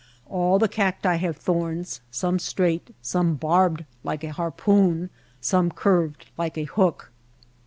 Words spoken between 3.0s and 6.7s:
some barbed like a harpoon, some curved like a